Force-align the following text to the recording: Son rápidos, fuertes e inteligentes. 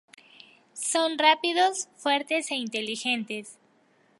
Son 0.91 1.15
rápidos, 1.19 1.87
fuertes 1.95 2.49
e 2.49 2.55
inteligentes. 2.55 3.59